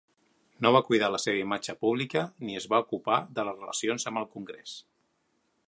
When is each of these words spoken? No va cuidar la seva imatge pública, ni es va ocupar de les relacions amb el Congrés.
No 0.65 0.69
va 0.75 0.79
cuidar 0.87 1.09
la 1.15 1.19
seva 1.25 1.41
imatge 1.43 1.75
pública, 1.85 2.23
ni 2.47 2.57
es 2.61 2.67
va 2.73 2.79
ocupar 2.85 3.19
de 3.37 3.45
les 3.51 3.61
relacions 3.65 4.09
amb 4.13 4.23
el 4.23 4.29
Congrés. 4.37 4.75